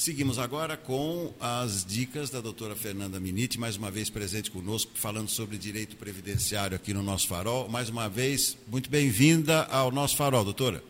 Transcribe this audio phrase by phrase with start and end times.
[0.00, 5.28] Seguimos agora com as dicas da doutora Fernanda Miniti, mais uma vez presente conosco, falando
[5.28, 7.68] sobre direito previdenciário aqui no nosso farol.
[7.68, 10.82] Mais uma vez, muito bem-vinda ao nosso farol, doutora.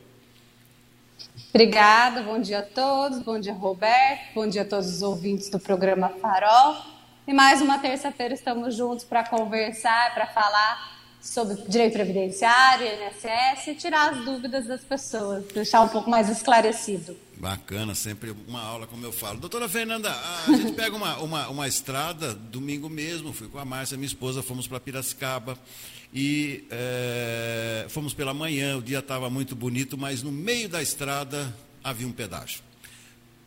[1.48, 5.58] Obrigada, bom dia a todos, bom dia Roberto, bom dia a todos os ouvintes do
[5.58, 6.76] programa Farol.
[7.26, 13.74] E mais uma terça-feira estamos juntos para conversar, para falar sobre direito previdenciário, INSS e
[13.74, 17.16] tirar as dúvidas das pessoas, deixar um pouco mais esclarecido.
[17.40, 19.40] Bacana, sempre uma aula, como eu falo.
[19.40, 23.96] Doutora Fernanda, a gente pega uma, uma, uma estrada, domingo mesmo, fui com a Márcia,
[23.96, 25.58] minha esposa, fomos para Piracicaba
[26.12, 31.56] e é, fomos pela manhã, o dia estava muito bonito, mas no meio da estrada
[31.82, 32.60] havia um pedágio.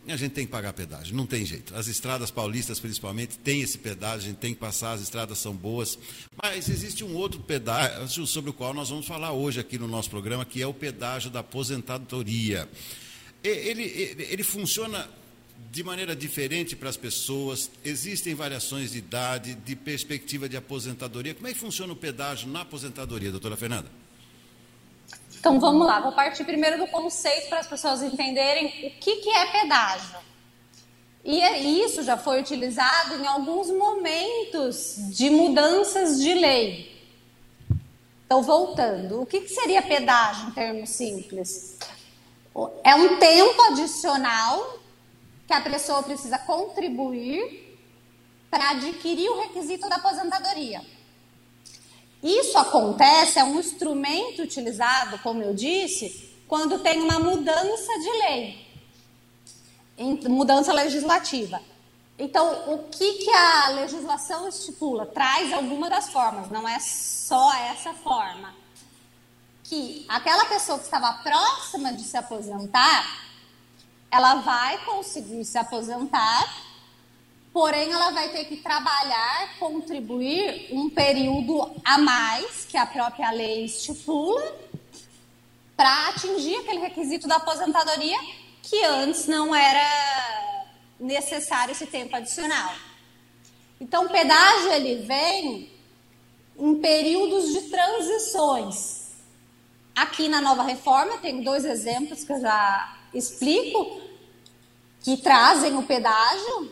[0.08, 1.76] E a gente tem que pagar pedágio, não tem jeito.
[1.76, 5.54] As estradas paulistas, principalmente, têm esse pedágio, a gente tem que passar, as estradas são
[5.54, 6.00] boas.
[6.42, 10.10] Mas existe um outro pedágio sobre o qual nós vamos falar hoje aqui no nosso
[10.10, 12.68] programa, que é o pedágio da aposentadoria
[13.44, 15.10] ele, ele, ele funciona
[15.72, 21.34] de maneira diferente para as pessoas, existem variações de idade, de perspectiva de aposentadoria.
[21.34, 23.90] Como é que funciona o pedágio na aposentadoria, doutora Fernanda?
[25.40, 29.30] Então vamos lá, vou partir primeiro do conceito para as pessoas entenderem o que, que
[29.30, 30.18] é pedágio.
[31.26, 36.94] E é, isso já foi utilizado em alguns momentos de mudanças de lei.
[38.26, 41.78] Então, voltando, o que, que seria pedágio em termos simples?
[42.84, 44.80] É um tempo adicional
[45.48, 47.78] que a pessoa precisa contribuir
[48.50, 50.82] para adquirir o requisito da aposentadoria.
[52.22, 58.68] Isso acontece, é um instrumento utilizado, como eu disse, quando tem uma mudança de lei,
[60.30, 61.60] mudança legislativa.
[62.18, 65.08] Então, o que, que a legislação estipula?
[65.08, 68.63] Traz alguma das formas, não é só essa forma
[69.64, 73.24] que aquela pessoa que estava próxima de se aposentar,
[74.12, 76.64] ela vai conseguir se aposentar,
[77.52, 83.66] porém ela vai ter que trabalhar, contribuir um período a mais que a própria lei
[83.66, 84.56] estipula
[85.76, 88.18] para atingir aquele requisito da aposentadoria
[88.62, 90.66] que antes não era
[91.00, 92.74] necessário esse tempo adicional.
[93.80, 95.72] Então, o pedágio ele vem
[96.58, 99.03] em períodos de transições.
[99.96, 104.02] Aqui na nova reforma, tem dois exemplos que eu já explico,
[105.02, 106.72] que trazem o pedágio,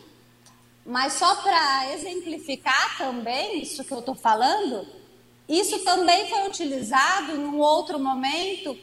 [0.86, 4.88] mas só para exemplificar também isso que eu estou falando,
[5.48, 8.78] isso também foi utilizado em um outro momento,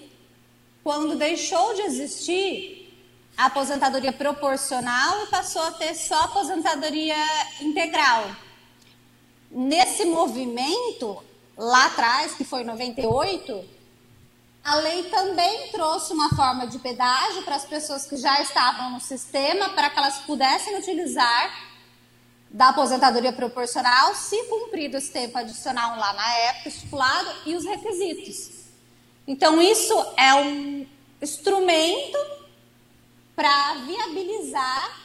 [0.84, 2.94] quando deixou de existir
[3.37, 7.16] a aposentadoria proporcional e passou a ter só aposentadoria
[7.60, 8.31] integral.
[9.50, 11.22] Nesse movimento,
[11.56, 13.78] lá atrás, que foi em 98,
[14.68, 19.00] a lei também trouxe uma forma de pedágio para as pessoas que já estavam no
[19.00, 21.68] sistema, para que elas pudessem utilizar
[22.50, 28.50] da aposentadoria proporcional, se cumprido esse tempo adicional lá na época estipulado e os requisitos.
[29.26, 30.86] Então, isso é um
[31.22, 32.18] instrumento
[33.34, 35.00] para viabilizar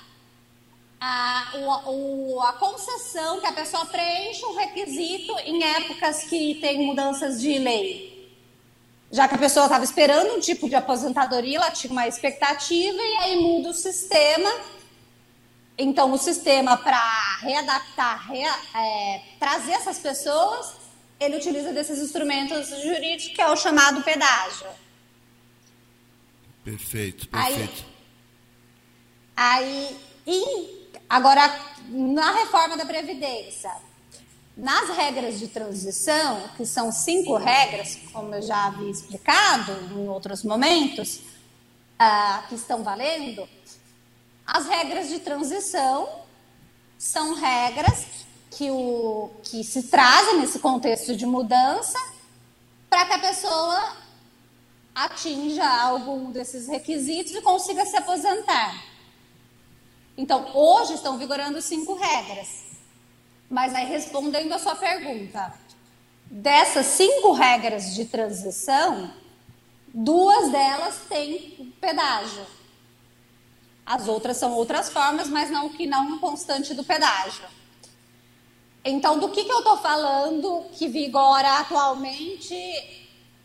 [1.00, 1.51] a,
[1.88, 7.57] o, a concessão que a pessoa preenche um requisito em épocas que tem mudanças de
[7.59, 8.12] lei
[9.13, 13.18] já que a pessoa estava esperando um tipo de aposentadoria, ela tinha uma expectativa e
[13.19, 14.51] aí muda o sistema.
[15.78, 20.74] Então, o sistema para readaptar, é, trazer essas pessoas,
[21.19, 24.66] ele utiliza desses instrumentos jurídicos que é o chamado pedágio.
[26.63, 27.85] Perfeito, perfeito.
[29.35, 29.95] Aí,
[30.25, 31.56] aí agora,
[31.88, 33.72] na reforma da Previdência,
[34.56, 40.44] nas regras de transição, que são cinco regras, como eu já havia explicado em outros
[40.44, 41.22] momentos,
[42.00, 43.47] uh, que estão valendo,
[44.46, 46.08] as regras de transição
[46.97, 48.06] são regras
[48.52, 51.97] que, o, que se trazem nesse contexto de mudança
[52.90, 53.97] para que a pessoa
[54.94, 58.86] atinja algum desses requisitos e consiga se aposentar.
[60.16, 62.73] Então, hoje estão vigorando cinco regras.
[63.54, 65.54] Mas aí, respondendo a sua pergunta,
[66.26, 69.14] dessas cinco regras de transição,
[69.94, 72.48] duas delas têm pedágio.
[73.86, 77.46] As outras são outras formas, mas não que não constante do pedágio.
[78.84, 82.56] Então, do que, que eu estou falando que vigora atualmente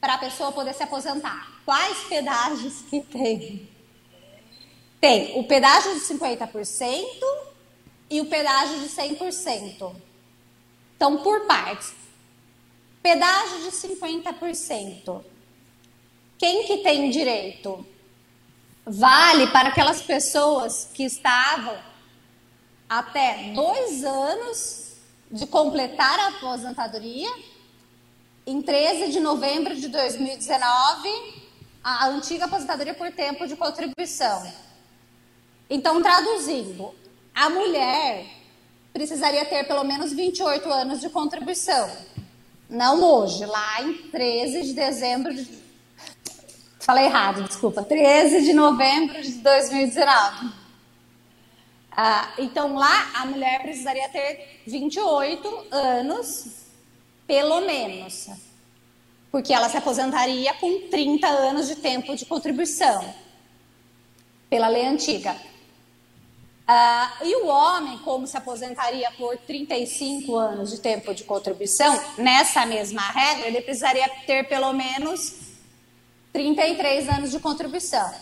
[0.00, 1.60] para a pessoa poder se aposentar?
[1.66, 3.68] Quais pedágios que tem?
[4.98, 7.47] Tem o pedágio de 50%,
[8.10, 9.94] e o pedágio de 100%.
[10.96, 11.94] Então, por partes.
[13.02, 15.24] Pedágio de 50%.
[16.38, 17.86] Quem que tem direito?
[18.88, 21.76] vale para aquelas pessoas que estavam
[22.88, 24.94] até dois anos
[25.30, 27.28] de completar a aposentadoria.
[28.46, 31.08] Em 13 de novembro de 2019,
[31.84, 34.50] a antiga aposentadoria por tempo de contribuição.
[35.68, 36.94] Então, traduzindo,
[37.38, 38.26] a mulher
[38.92, 41.88] precisaria ter pelo menos 28 anos de contribuição.
[42.68, 45.48] Não hoje, lá em 13 de dezembro de.
[46.80, 47.84] Falei errado, desculpa.
[47.84, 50.52] 13 de novembro de 2019.
[51.92, 56.66] Ah, então lá a mulher precisaria ter 28 anos,
[57.24, 58.30] pelo menos.
[59.30, 63.14] Porque ela se aposentaria com 30 anos de tempo de contribuição,
[64.50, 65.36] pela lei antiga.
[66.68, 72.66] Uh, e o homem, como se aposentaria por 35 anos de tempo de contribuição, nessa
[72.66, 75.34] mesma regra, ele precisaria ter pelo menos
[76.30, 78.12] 33 anos de contribuição.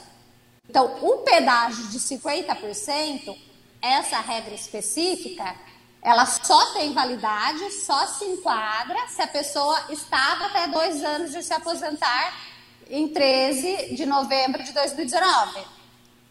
[0.70, 3.36] Então, o pedágio de 50%,
[3.82, 5.56] essa regra específica,
[6.00, 11.42] ela só tem validade, só se enquadra se a pessoa estava até dois anos de
[11.42, 12.32] se aposentar
[12.88, 15.75] em 13 de novembro de 2019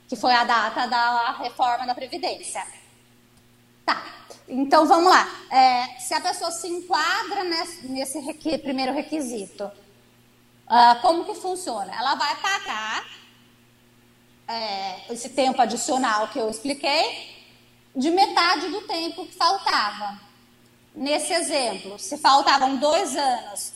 [0.08, 2.66] que foi a data da reforma da Previdência.
[3.86, 4.04] Tá,
[4.48, 5.28] então vamos lá.
[5.50, 11.96] É, se a pessoa se enquadra nesse, nesse requ primeiro requisito, uh, como que funciona?
[11.96, 13.06] Ela vai pagar
[14.48, 17.36] é, esse tempo adicional que eu expliquei
[17.96, 20.20] de metade do tempo que faltava.
[20.94, 23.74] Nesse exemplo, se faltavam dois anos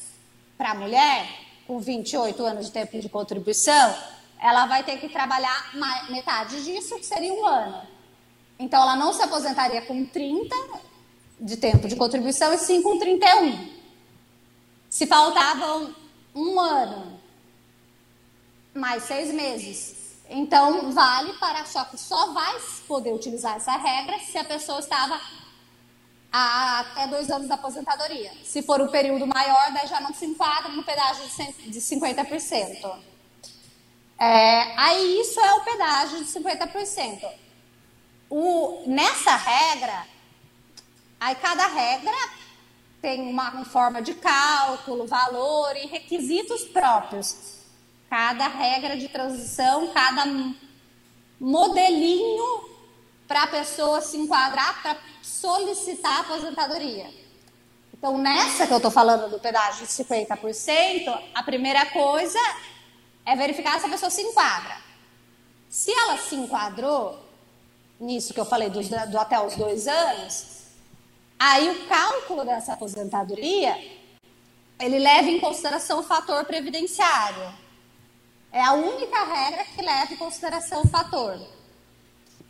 [0.57, 1.27] para a mulher,
[1.65, 3.95] com 28 anos de tempo de contribuição,
[4.39, 5.71] ela vai ter que trabalhar
[6.09, 7.85] metade disso, que seria um ano.
[8.57, 10.55] Então, ela não se aposentaria com 30
[11.39, 13.69] de tempo de contribuição, e sim com 31.
[14.89, 15.93] Se faltavam
[16.33, 17.19] um ano,
[18.73, 20.17] mais seis meses.
[20.29, 21.65] Então, vale para.
[21.65, 22.55] Só que só vai
[22.87, 25.19] poder utilizar essa regra se a pessoa estava
[26.31, 28.31] até dois anos da aposentadoria.
[28.43, 31.25] Se for o período maior, daí já não se enquadra no pedágio
[31.67, 33.08] de 50%.
[34.19, 37.25] É, aí isso é o pedágio de 50%.
[38.29, 40.05] O, nessa regra,
[41.19, 42.17] aí cada regra
[43.01, 47.59] tem uma forma de cálculo, valor e requisitos próprios.
[48.09, 50.25] Cada regra de transição, cada
[51.39, 52.69] modelinho
[53.25, 57.09] para a pessoa se enquadrar, para solicitar a aposentadoria.
[57.93, 62.39] Então, nessa que eu estou falando do pedágio de 50%, a primeira coisa
[63.29, 64.75] é verificar se a pessoa se enquadra.
[65.69, 67.23] Se ela se enquadrou
[67.99, 70.63] nisso que eu falei do, do até os dois anos,
[71.37, 73.77] aí o cálculo dessa aposentadoria
[74.79, 77.53] ele leva em consideração o fator previdenciário.
[78.51, 81.39] É a única regra que leva em consideração o fator.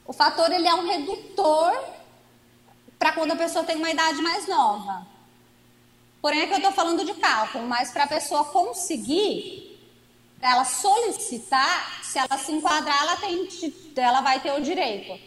[0.06, 1.78] O fator ele é um redutor
[2.98, 5.06] para quando a pessoa tem uma idade mais nova.
[6.22, 9.70] Porém, é que eu estou falando de cálculo, mas para a pessoa conseguir
[10.39, 13.47] para ela solicitar, se ela se enquadrar, ela, tem,
[13.97, 15.19] ela vai ter o direito.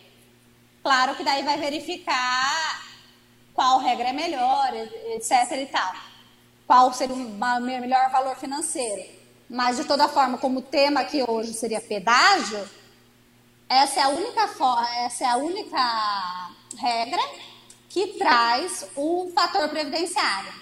[0.83, 2.83] Claro que daí vai verificar
[3.55, 5.95] qual regra é melhor, etc e tal.
[6.67, 9.05] Qual seria o melhor valor financeiro.
[9.49, 12.67] Mas, de toda forma, como o tema aqui hoje seria pedágio,
[13.69, 14.51] essa é a única,
[15.05, 17.23] essa é a única regra
[17.91, 20.53] que traz o fator previdenciário.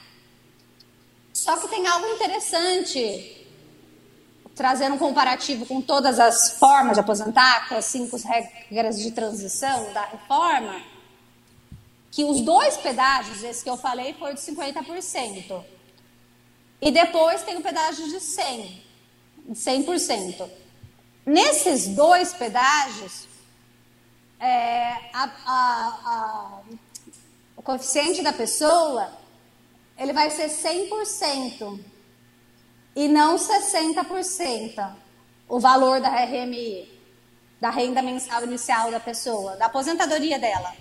[1.32, 3.39] Só que tem algo interessante
[4.54, 9.92] trazendo um comparativo com todas as formas de aposentar, com as cinco regras de transição
[9.92, 10.82] da reforma,
[12.10, 15.64] que os dois pedágios, esse que eu falei, foi de 50%.
[16.82, 18.82] E depois tem o pedágio de 100,
[19.48, 20.50] de 100%.
[21.24, 23.28] Nesses dois pedágios,
[24.40, 26.60] é, a, a, a,
[27.56, 29.20] o coeficiente da pessoa
[30.00, 31.78] ele vai ser 100%
[32.94, 34.94] e não 60%
[35.48, 36.88] o valor da RMI,
[37.60, 40.74] da renda mensal inicial da pessoa, da aposentadoria dela.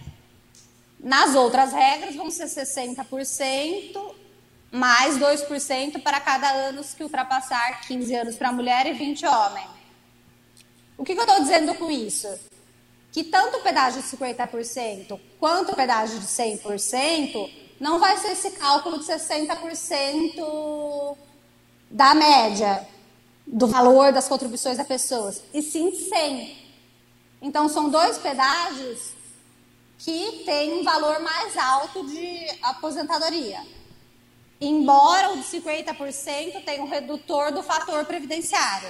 [0.99, 4.15] Nas outras regras vão ser 60%
[4.71, 9.67] mais 2% para cada ano que ultrapassar 15 anos para mulher e 20 homem.
[10.97, 12.27] O que, que eu estou dizendo com isso?
[13.11, 18.51] Que tanto o pedágio de 50% quanto o pedágio de 100% não vai ser esse
[18.51, 21.17] cálculo de 60%
[21.89, 22.87] da média
[23.45, 26.57] do valor das contribuições das pessoas, e sim 100.
[27.41, 29.13] Então, são dois pedágios
[29.97, 33.59] que têm um valor mais alto de aposentadoria.
[34.61, 38.89] Embora o de 50% tenha um redutor do fator previdenciário.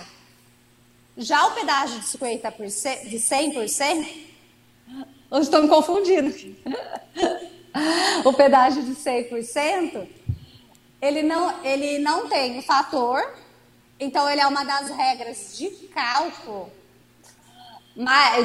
[1.15, 4.08] Já o pedágio de 50%, de 100%,
[5.32, 6.34] hoje estou me confundindo.
[8.25, 10.08] o pedágio de 100%,
[11.01, 13.22] ele não, ele não tem o fator,
[14.00, 16.72] então ele é uma das regras de cálculo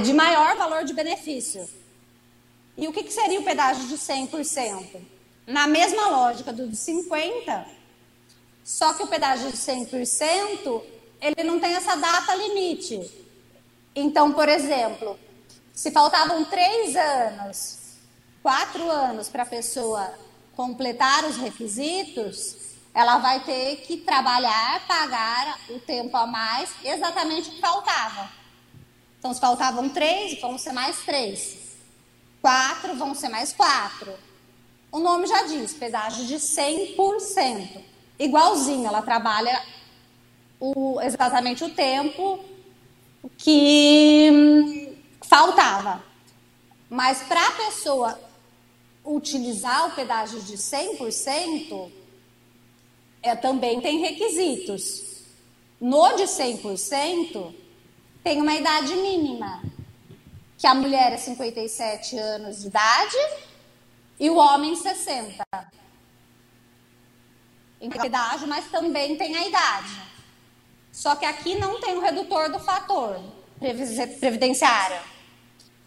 [0.03, 1.69] de maior valor de benefício.
[2.77, 5.01] E o que, que seria o pedágio de 100%?
[5.47, 7.67] Na mesma lógica do de 50%,
[8.65, 10.83] só que o pedágio de 100%,
[11.21, 13.11] ele não tem essa data limite.
[13.95, 15.19] Então, por exemplo,
[15.73, 17.79] se faltavam três anos,
[18.43, 20.13] quatro anos para a pessoa
[20.57, 22.57] completar os requisitos,
[22.95, 28.31] ela vai ter que trabalhar, pagar o tempo a mais, exatamente o que faltava.
[29.19, 31.57] Então, se faltavam três, vão ser mais três.
[32.41, 34.13] Quatro, vão ser mais quatro.
[34.93, 37.83] O nome já diz, pedágio de 100%.
[38.19, 39.61] Igualzinho, ela trabalha
[40.61, 42.45] o, exatamente o tempo
[43.37, 46.05] que faltava.
[46.89, 48.21] Mas para a pessoa
[49.05, 51.91] utilizar o pedágio de 100%,
[53.23, 55.25] é, também tem requisitos.
[55.81, 57.55] No de 100%,
[58.23, 59.63] tem uma idade mínima,
[60.57, 63.17] que a mulher é 57 anos de idade
[64.19, 65.45] e o homem 60.
[67.81, 70.03] Em idade, mas também tem a idade.
[70.91, 73.21] Só que aqui não tem o redutor do fator
[74.21, 75.14] previdenciário.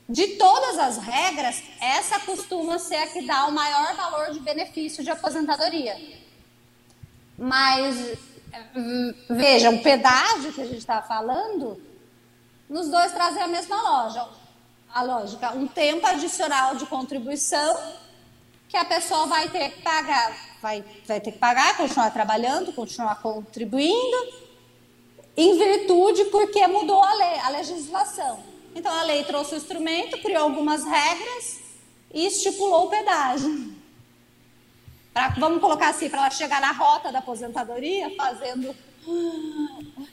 [0.10, 5.04] De todas as regras, essa costuma ser a que dá o maior valor de benefício
[5.04, 5.98] de aposentadoria.
[7.38, 8.18] Mas,
[9.30, 11.82] veja, o pedágio que a gente está falando,
[12.70, 14.28] nos dois trazem a mesma loja,
[14.94, 15.52] a lógica.
[15.52, 17.78] Um tempo adicional de contribuição
[18.70, 23.22] que a pessoa vai ter que pagar, vai, vai ter que pagar, continuar trabalhando, continuar
[23.22, 24.48] contribuindo
[25.36, 28.57] em virtude porque mudou a lei, a legislação.
[28.78, 31.60] Então a lei trouxe o instrumento, criou algumas regras
[32.14, 33.74] e estipulou o pedágio.
[35.12, 38.76] Pra, vamos colocar assim, para ela chegar na rota da aposentadoria, fazendo,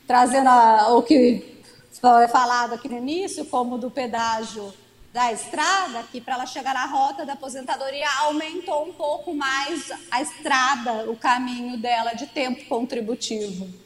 [0.06, 1.62] trazendo a, o que
[2.00, 4.73] foi falado aqui no início, como do pedágio
[5.12, 10.23] da estrada, que para ela chegar na rota da aposentadoria aumentou um pouco mais a
[10.23, 13.84] estrada, o caminho dela de tempo contributivo.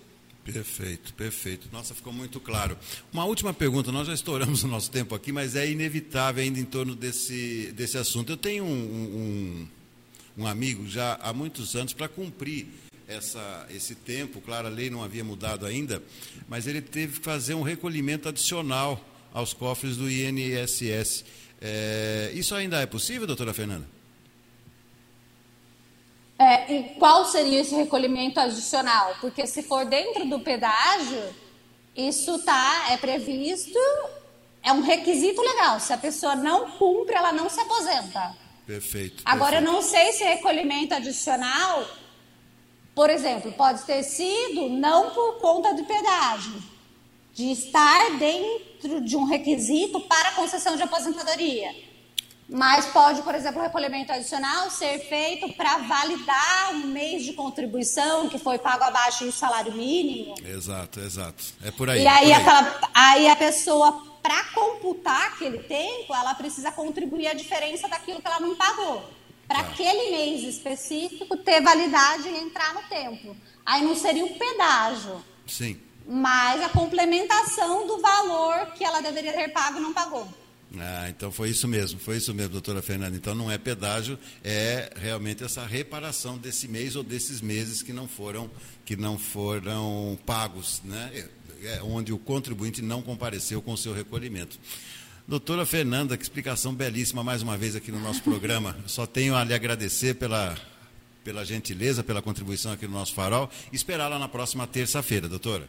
[0.52, 1.69] Perfeito, perfeito.
[1.71, 2.76] Nossa, ficou muito claro.
[3.12, 6.64] Uma última pergunta, nós já estouramos o nosso tempo aqui, mas é inevitável ainda em
[6.64, 8.33] torno desse, desse assunto.
[8.33, 9.69] Eu tenho um, um,
[10.38, 12.67] um amigo já há muitos anos para cumprir
[13.07, 16.02] essa, esse tempo, claro, a lei não havia mudado ainda,
[16.49, 19.02] mas ele teve que fazer um recolhimento adicional
[19.33, 21.25] aos cofres do INSS.
[21.61, 23.98] É, isso ainda é possível, doutora Fernanda?
[26.49, 29.14] É, e qual seria esse recolhimento adicional?
[29.21, 31.23] Porque se for dentro do pedágio,
[31.95, 33.78] isso tá, é previsto,
[34.62, 35.78] é um requisito legal.
[35.78, 38.35] Se a pessoa não cumpre, ela não se aposenta.
[38.67, 39.23] Perfeito.
[39.26, 39.69] Agora, perfeito.
[39.69, 41.87] eu não sei se recolhimento adicional,
[42.95, 46.62] por exemplo, pode ter sido não por conta do pedágio,
[47.35, 51.88] de estar dentro de um requisito para concessão de aposentadoria.
[52.50, 58.26] Mas pode, por exemplo, o recolhimento adicional ser feito para validar um mês de contribuição
[58.28, 60.35] que foi pago abaixo do salário mínimo.
[60.43, 61.45] Exato, exato.
[61.62, 62.02] É por aí.
[62.02, 62.33] E aí, aí.
[62.33, 68.26] Aquela, aí a pessoa, para computar aquele tempo, ela precisa contribuir a diferença daquilo que
[68.26, 69.05] ela não pagou.
[69.47, 69.71] Para tá.
[69.71, 73.37] aquele mês específico ter validade e entrar no tempo.
[73.64, 75.23] Aí não seria o pedágio.
[75.47, 75.78] Sim.
[76.07, 80.26] Mas a complementação do valor que ela deveria ter pago não pagou.
[80.76, 83.16] Ah, então foi isso mesmo, foi isso mesmo, doutora Fernanda.
[83.16, 88.06] Então não é pedágio, é realmente essa reparação desse mês ou desses meses que não
[88.06, 88.50] foram,
[88.84, 91.10] que não foram pagos, né?
[91.14, 94.58] É, é onde o contribuinte não compareceu com o seu recolhimento.
[95.26, 98.76] Doutora Fernanda, que explicação belíssima mais uma vez aqui no nosso programa.
[98.87, 100.56] Só tenho a lhe agradecer pela,
[101.25, 103.50] pela gentileza, pela contribuição aqui no nosso farol.
[103.72, 105.68] Esperá-la na próxima terça-feira, doutora.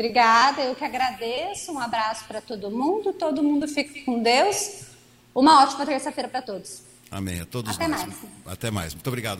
[0.00, 1.70] Obrigada, eu que agradeço.
[1.72, 3.12] Um abraço para todo mundo.
[3.12, 4.84] Todo mundo fique com Deus.
[5.34, 6.82] Uma ótima terça-feira para todos.
[7.10, 7.38] Amém.
[7.38, 8.06] A todos Até nós.
[8.06, 8.16] mais.
[8.46, 8.94] Até mais.
[8.94, 9.38] Muito obrigado.